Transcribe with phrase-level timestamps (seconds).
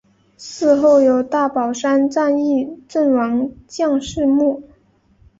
[0.35, 4.67] 祠后有大宝山战役阵亡将士墓。